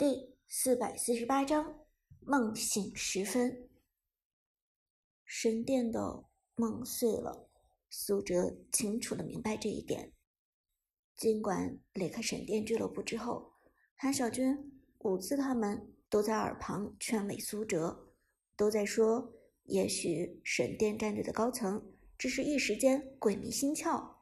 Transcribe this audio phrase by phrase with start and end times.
[0.00, 1.78] 第四百四十八章
[2.20, 3.68] 梦醒时分。
[5.26, 6.24] 神殿的
[6.54, 7.50] 梦碎了，
[7.90, 10.14] 苏哲清楚的明白这一点。
[11.14, 13.52] 尽管离开神殿俱乐部之后，
[13.94, 18.14] 韩小军、伍兹他们都在耳旁劝慰苏哲，
[18.56, 24.14] 都在说，也许神殿战队的高层只是一时间鬼迷心窍，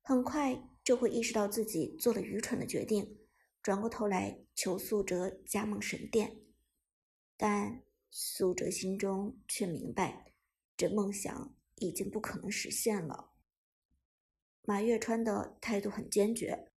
[0.00, 3.18] 很快就会意识到自己做了愚蠢的决定。
[3.62, 6.40] 转过头来求苏哲加盟神殿，
[7.36, 10.32] 但苏哲心中却明白，
[10.76, 13.32] 这梦想已经不可能实现了。
[14.62, 16.70] 马月川的态度很坚决，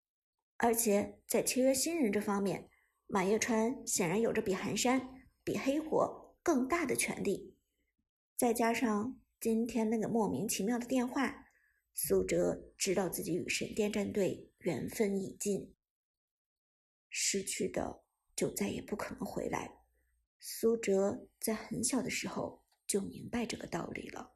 [0.57, 2.69] 而且在签约新人这方面，
[3.07, 7.55] 马月川显然有着比寒山、比黑火更大的权利。
[8.37, 11.45] 再加上今天那个莫名其妙的电话，
[11.93, 15.73] 苏哲知道自己与神殿战队缘分已尽。
[17.11, 18.01] 失去的
[18.35, 19.83] 就再也不可能回来。
[20.39, 24.33] 苏哲在很小的时候就明白这个道理了，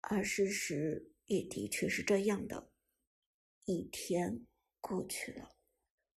[0.00, 2.72] 而事实也的确是这样的。
[3.66, 4.46] 一天
[4.80, 5.54] 过去了，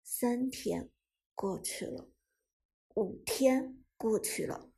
[0.03, 0.89] 三天
[1.35, 2.11] 过去了，
[2.93, 4.71] 五天过去了，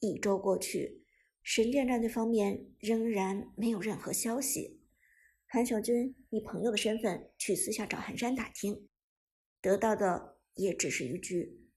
[0.00, 1.04] 一周过去，
[1.42, 4.75] 神殿战队方面仍然没有任何消息。
[5.48, 8.88] 韩小军以朋友的身份去私下找寒山打听，
[9.60, 11.70] 得到的也只是一句：“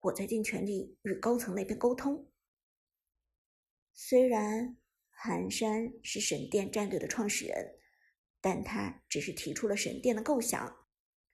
[0.00, 2.30] 我在尽全力与高层那边沟通。”
[3.92, 4.78] 虽然
[5.10, 7.78] 寒山是神殿战队的创始人，
[8.40, 10.86] 但他只是提出了神殿的构想，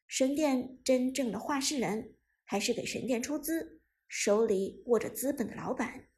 [0.09, 6.09] 神殿真正的话事人还是给神殿出资、手里握着资本的老板，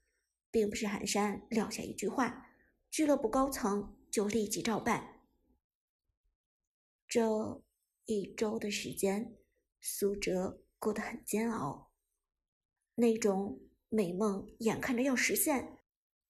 [0.50, 2.50] 并不是寒山撂下一句话，
[2.90, 5.09] 俱乐部高层就立即照办。
[7.10, 7.60] 这
[8.06, 9.36] 一周的时间，
[9.80, 11.90] 苏哲过得很煎熬。
[12.94, 15.78] 那种美梦眼看着要实现，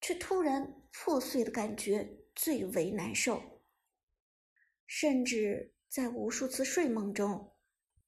[0.00, 3.60] 却突然破碎的感觉最为难受。
[4.86, 7.52] 甚至在无数次睡梦中，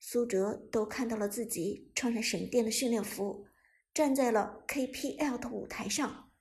[0.01, 3.45] 苏哲都看到了自己穿着神殿的训练服，
[3.93, 6.33] 站在了 KPL 的舞台上，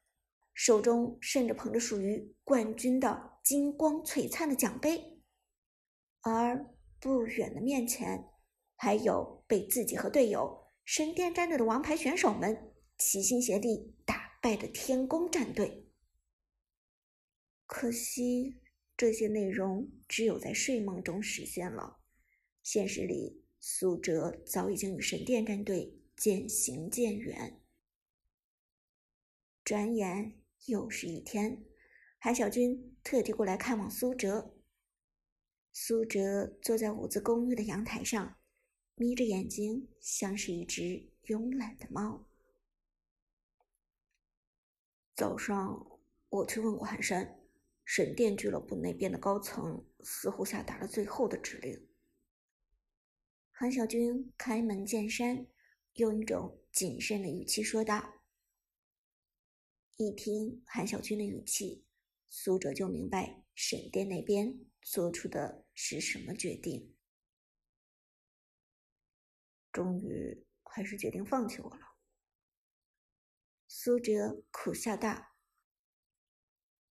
[0.53, 5.10] 手中甚至捧着属于冠军的金光璀璨的奖杯。
[6.21, 8.29] 而不远的面前，
[8.75, 15.87] 还有被自己和队友神殿战队的王牌选手们齐心协力打败的天宫战队。
[17.65, 18.61] 可惜，
[18.95, 21.99] 这些内容只有在睡梦中实现了。
[22.61, 27.59] 现实里，苏哲早已经与神殿战队渐行渐远。
[29.63, 31.63] 转眼又是一天，
[32.19, 34.53] 韩小军特地过来看望苏哲。
[35.73, 38.37] 苏哲坐在五子公寓的阳台上，
[38.95, 42.27] 眯着眼睛，像是一只慵懒的猫。
[45.15, 45.99] 早上
[46.29, 47.39] 我去问过寒山，
[47.85, 51.87] 神殿俱乐部那边的高层似乎下达了最后的指令。
[53.51, 55.47] 韩小军开门见山，
[55.93, 58.21] 用一种谨慎的语气说道。
[59.97, 61.85] 一听韩小军的语气，
[62.27, 64.70] 苏哲就明白神殿那边。
[64.81, 66.95] 做出的是什么决定？
[69.71, 71.95] 终于还是决定放弃我了。
[73.67, 75.27] 苏哲苦笑道。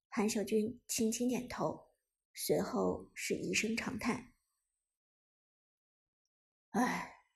[0.08, 1.92] 韩小军轻轻点头，
[2.32, 4.32] 随后是一声长叹
[6.72, 7.26] ：“唉，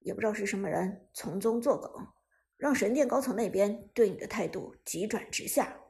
[0.00, 2.12] 也不知道是什么人从中作梗，
[2.56, 5.80] 让神殿高层那边对你的态度急转直下。”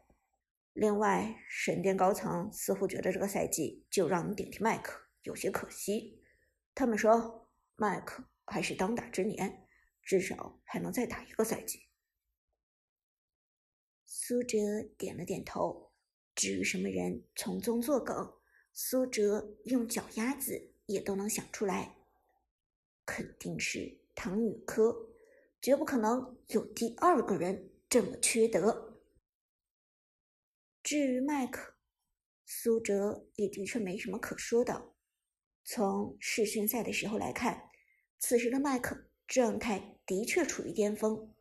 [0.81, 6.22] 另外，神殿高层似乎觉得这个赛季就让你顶替麦克有些可惜。
[6.72, 9.67] 他们说，麦克还是当打之年，
[10.00, 11.81] 至少还能再打一个赛季。
[14.06, 14.56] 苏哲
[14.97, 15.91] 点了点头。
[16.37, 18.34] 至于什么人从中作梗，
[18.72, 21.97] 苏哲用脚丫子也都能想出来，
[23.05, 25.11] 肯定是唐雨科，
[25.61, 28.88] 绝不可能有第二个人这么缺德。
[30.88, 31.75] 至于麦克，
[32.46, 34.94] 苏哲也的确没什么可说的。
[35.62, 37.69] 从世训赛的时候来看，
[38.19, 41.35] 此时的麦克状态的确处于巅峰。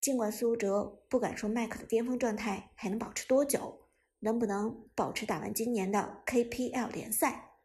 [0.00, 3.88] 尽管苏哲不敢说麦克的巅峰状态还能保持多久，
[4.20, 7.56] 能不能保持打完今年的 KPL 联赛，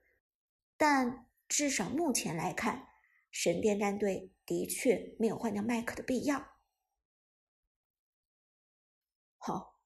[0.75, 2.87] 但至少目前来看，
[3.29, 6.57] 神殿战队的确没有换掉麦克的必要。
[9.37, 9.79] 好，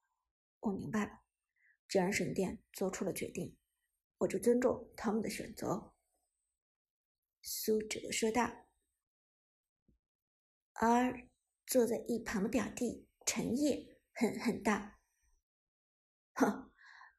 [0.60, 1.25] 我明白了。
[1.88, 3.56] 既然神殿做出了决定，
[4.18, 5.92] 我就尊重他们的选择。”
[7.42, 8.66] 苏哲说道。
[10.78, 11.28] 而
[11.66, 14.92] 坐在一旁的表弟陈烨狠狠道
[16.34, 16.70] ：“哼，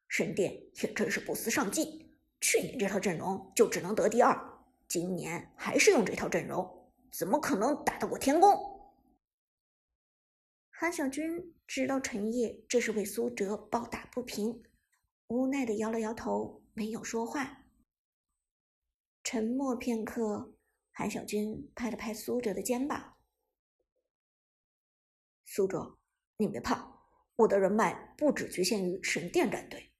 [0.06, 8.52] 神殿也真是不思上进，去年这套阵容就只能得第二，今年还是用这套阵容，怎么可能打得过天宫？”
[10.80, 14.62] 韩小军知道陈烨这是为苏哲抱打不平，
[15.26, 17.64] 无奈的摇了摇头，没有说话。
[19.24, 20.54] 沉默片刻，
[20.92, 23.16] 韩小军拍了拍苏哲的肩膀。
[25.44, 25.98] 苏哲，
[26.36, 27.00] 你别怕，
[27.34, 29.90] 我的人脉不只局限于神殿战队，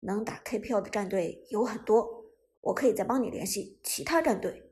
[0.00, 2.26] 能打 KPL 的战队有很多，
[2.60, 4.70] 我可以再帮你联系其他战队。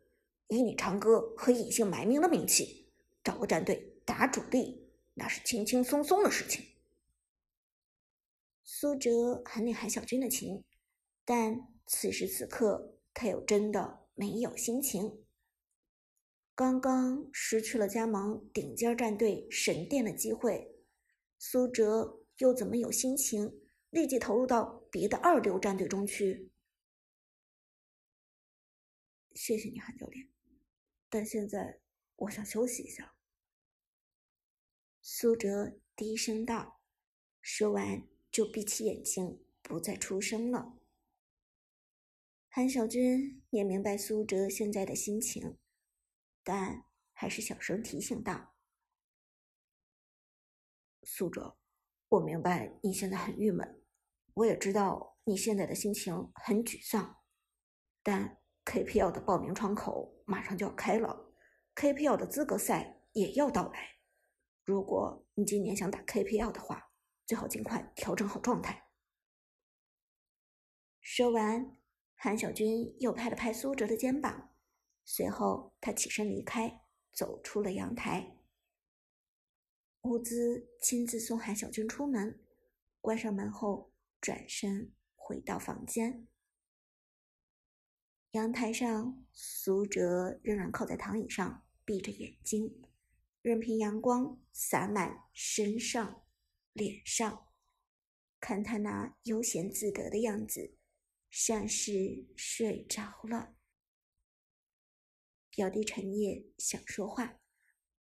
[0.48, 2.92] 以你长歌和隐姓埋名的名气，
[3.24, 4.83] 找个战队打主力，
[5.14, 6.66] 那是轻轻松松的事情。
[8.62, 10.64] 苏哲很领韩小军的情，
[11.24, 15.24] 但此时此刻他又真的没有心情。
[16.54, 20.76] 刚刚失去了加盟顶尖战队神殿的机会，
[21.38, 23.60] 苏哲又怎么有心情
[23.90, 26.50] 立即投入到别的二流战队中去？
[29.34, 30.28] 谢谢你，韩教练，
[31.08, 31.80] 但现在
[32.16, 33.13] 我想休息一下。
[35.06, 36.80] 苏哲低声道，
[37.42, 40.78] 说完就闭起眼睛，不再出声了。
[42.48, 45.58] 韩小军也明白苏哲现在的心情。
[46.42, 48.54] 但还是小声提醒道
[51.04, 51.58] ：“苏哲，
[52.08, 53.82] 我明白你现在很郁闷，
[54.32, 57.18] 我也知道你现在的心情很沮丧。
[58.02, 61.34] 但 KPL 的报名窗口马上就要开了
[61.74, 63.93] ，KPL 的资格赛也要到来。
[64.64, 66.90] 如果你今年想打 KPL 的话，
[67.26, 68.88] 最好尽快调整好状态。”
[71.00, 71.76] 说完，
[72.14, 74.50] 韩小军又拍了拍苏哲的肩膀。
[75.04, 76.80] 随后，他起身离开，
[77.12, 78.38] 走出了阳台。
[80.00, 82.42] 伍兹亲自送韩小军出门，
[83.02, 86.26] 关上门后，转身回到房间。
[88.30, 92.82] 阳台上，苏哲仍然靠在躺椅上，闭着眼睛，
[93.44, 96.24] 任凭阳光洒满身上、
[96.72, 97.46] 脸上。
[98.40, 100.78] 看他那悠闲自得的样子，
[101.30, 103.54] 像是睡着了。
[105.50, 107.38] 表弟陈烨想说话，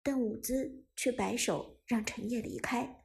[0.02, 3.04] 但伍兹却摆手让陈烨离开。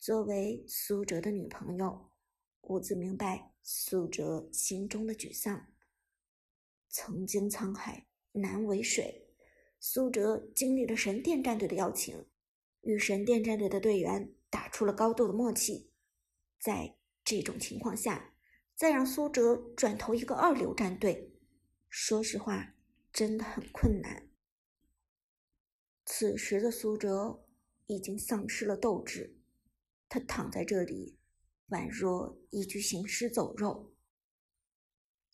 [0.00, 2.10] 作为苏哲的女朋友，
[2.62, 5.74] 伍兹明白苏哲心中的沮丧。
[6.88, 9.31] 曾经沧海难为水，
[9.84, 12.24] 苏哲经历了神殿战队的邀请，
[12.82, 15.90] 与神殿战队的队员打出了高度的默契。
[16.60, 16.94] 在
[17.24, 18.32] 这种情况下，
[18.76, 21.32] 再让苏哲转投一个二流战队，
[21.90, 22.76] 说实话。
[23.12, 24.30] 真的很困难。
[26.06, 27.44] 此时的苏哲
[27.86, 29.36] 已经丧失了斗志，
[30.08, 31.18] 他躺在这里，
[31.68, 33.92] 宛若一具行尸走肉。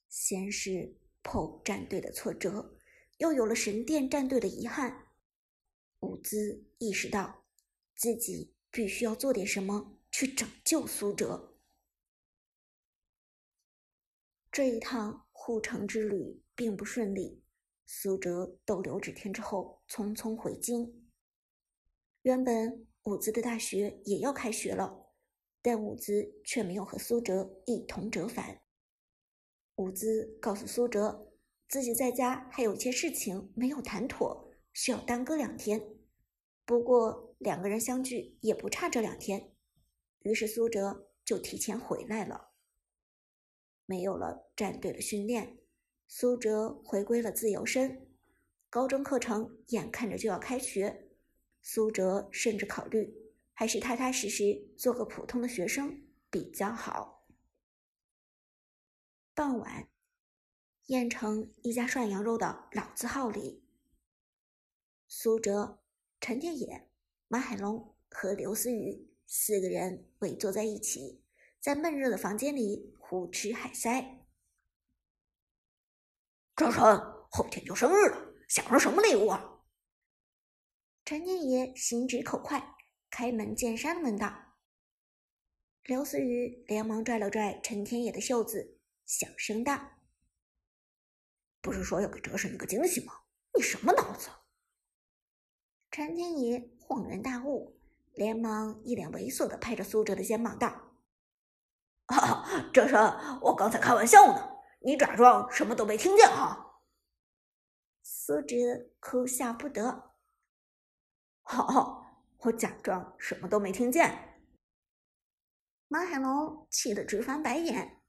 [0.09, 2.78] 先是 PO 战队的挫折，
[3.19, 5.09] 又有了神殿战队的遗憾。
[6.01, 7.45] 伍兹意识到
[7.95, 11.57] 自己必须要做点什么去拯救苏哲。
[14.51, 17.45] 这一趟护城之旅并不顺利。
[17.87, 21.11] 苏哲逗留几天之后，匆匆回京。
[22.23, 25.07] 原本伍兹的大学也要开学了，
[25.63, 28.61] 但伍兹却没有和苏哲一同折返。
[29.77, 31.28] 伍兹告诉苏哲，
[31.69, 35.95] 自己在家还有些事情没有谈妥，需要耽搁两天。
[36.65, 39.55] 不过两个人相聚也不差这两天，
[40.21, 42.53] 于是苏哲就提前回来了。
[43.85, 45.59] 没有了战队的训练。
[46.07, 48.09] 苏哲回归了自由身，
[48.71, 51.11] 高中课程眼看着就要开学，
[51.61, 53.15] 苏哲甚至考虑
[53.53, 57.27] 还是踏踏实实做个普通的学生比较好。
[59.35, 59.91] 傍晚，
[60.89, 63.63] 燕城一家涮羊肉的老字号里，
[65.07, 65.83] 苏哲、
[66.19, 66.89] 陈天野、
[67.29, 71.23] 马海龙和刘思雨四个人围坐在一起，
[71.61, 74.27] 在闷热的房间里胡吃海塞。
[76.57, 76.83] 哲晨，
[77.31, 79.61] 后天就生日了，想着什么礼物啊？
[81.05, 82.77] 陈天野心直口快，
[83.11, 84.55] 开门见山的问道。
[85.85, 89.98] 刘思雨连忙拽了拽陈天野的袖子，小声道
[91.69, 93.13] ：“不是说要给哲神一个惊喜吗？
[93.55, 94.31] 你什么脑子？”
[95.93, 97.79] 陈天野恍然大悟，
[98.15, 100.95] 连忙一脸猥琐的拍着苏哲的肩膀道
[102.07, 102.99] ：“啊，哲神，
[103.43, 106.81] 我刚才开玩笑呢。”你假装什么都没听见哈！
[108.03, 108.57] 苏哲
[109.01, 110.15] 哭笑不得。
[111.43, 112.07] 好，
[112.39, 114.41] 我假装什么都没听见。
[115.89, 118.01] 马海龙气得直翻白眼。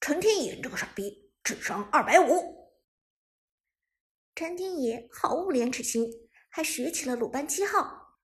[0.00, 2.72] 陈天野这个傻逼，智商二百五。
[4.34, 6.10] 陈天野毫无廉耻心，
[6.48, 8.18] 还学起了鲁班七号。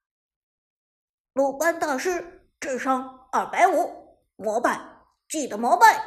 [1.32, 6.04] 鲁班大师，智商二百五，膜拜，记得膜拜。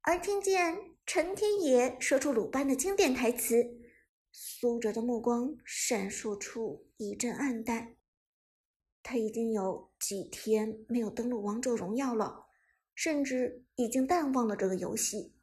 [0.00, 3.62] 而听见陈天野说出鲁班的经典台词。
[4.32, 7.96] 苏哲的目光闪烁出一阵暗淡，
[9.02, 12.45] 他已经有几天没有登录王者荣耀了，
[12.96, 15.34] 甚至已经淡忘了这个游戏。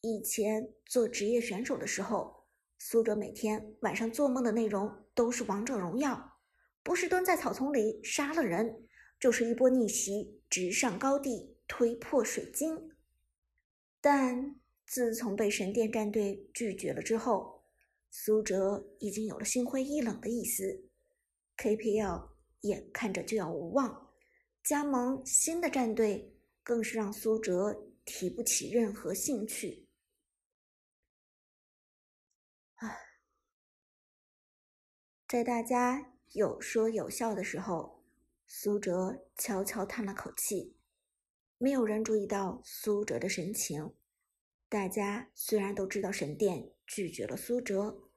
[0.00, 2.46] 以前做职业选手的时候，
[2.78, 6.38] 苏哲每天晚上做梦的内容都是王者荣耀，
[6.82, 8.88] 不是蹲在草丛里杀了人，
[9.20, 12.90] 就是一波逆袭，直上高地，推破水晶。
[14.00, 17.62] 但自从被神殿战队拒绝了之后，
[18.10, 20.88] 苏哲已经有了心灰意冷的意思
[21.58, 22.30] ，KPL
[22.62, 24.09] 眼看着就要无望，
[24.62, 29.88] 加盟新的战队更是让苏哲提不起任何兴趣。
[32.76, 32.96] 唉，
[35.26, 38.04] 在大家有说有笑的时候，
[38.46, 40.76] 苏哲悄悄叹了口气，
[41.58, 43.94] 没有人注意到苏哲的神情。
[44.68, 48.10] 大家虽然都知道神殿拒绝了苏哲，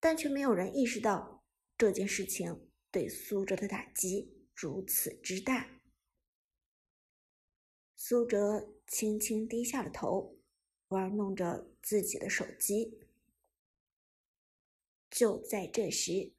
[0.00, 1.44] 但却没有人意识到
[1.76, 5.77] 这件事情对苏哲的打击如此之大。
[8.00, 10.38] 苏哲轻轻低下了头，
[10.86, 13.00] 玩弄着自己的手机。
[15.10, 16.32] 就在这时，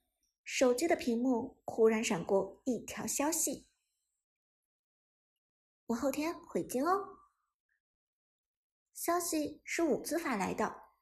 [0.46, 3.68] 手机的屏幕忽然闪过一条消息
[5.88, 7.20] ：“我后天回京哦。”
[8.96, 10.94] 消息是伍兹发来的，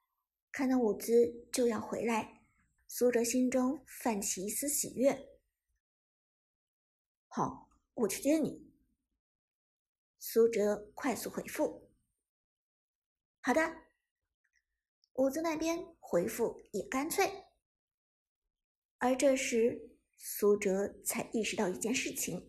[0.51, 2.41] 看到伍兹就要回来，
[2.87, 5.39] 苏哲心中泛起一丝喜悦。
[7.27, 8.66] 好，我去接你。
[10.19, 11.89] 苏哲快速回复
[13.41, 13.62] ：“好的。”
[15.15, 17.45] 武子那边回复也干脆。
[19.00, 22.47] 而这时，苏哲才意识到一件事情：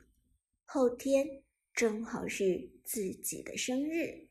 [0.64, 4.27] 后天正好是自己的生日。